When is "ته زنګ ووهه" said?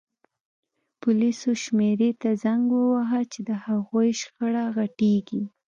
2.21-3.21